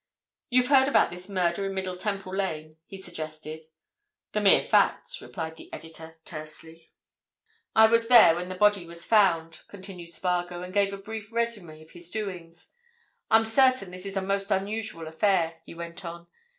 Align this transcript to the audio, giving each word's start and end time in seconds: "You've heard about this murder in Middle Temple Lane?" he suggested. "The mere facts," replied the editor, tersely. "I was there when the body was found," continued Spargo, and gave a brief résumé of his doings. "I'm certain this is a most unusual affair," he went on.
"You've 0.49 0.69
heard 0.69 0.87
about 0.87 1.11
this 1.11 1.29
murder 1.29 1.63
in 1.63 1.75
Middle 1.75 1.95
Temple 1.95 2.35
Lane?" 2.35 2.77
he 2.87 2.99
suggested. 2.99 3.65
"The 4.31 4.41
mere 4.41 4.63
facts," 4.63 5.21
replied 5.21 5.57
the 5.57 5.71
editor, 5.71 6.15
tersely. 6.25 6.91
"I 7.75 7.85
was 7.85 8.07
there 8.07 8.33
when 8.35 8.49
the 8.49 8.55
body 8.55 8.87
was 8.87 9.05
found," 9.05 9.59
continued 9.67 10.11
Spargo, 10.11 10.63
and 10.63 10.73
gave 10.73 10.91
a 10.91 10.97
brief 10.97 11.29
résumé 11.29 11.83
of 11.83 11.91
his 11.91 12.09
doings. 12.09 12.71
"I'm 13.29 13.45
certain 13.45 13.91
this 13.91 14.07
is 14.07 14.17
a 14.17 14.23
most 14.23 14.49
unusual 14.49 15.05
affair," 15.07 15.61
he 15.67 15.75
went 15.75 16.03
on. 16.03 16.25